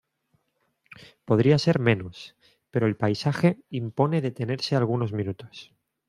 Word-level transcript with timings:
Podría 1.25 1.59
ser 1.59 1.77
menos, 1.77 2.35
pero 2.71 2.87
el 2.87 2.97
paisaje 2.97 3.59
impone 3.69 4.19
detenerse 4.19 4.75
algunos 4.75 5.13
minutos. 5.13 5.75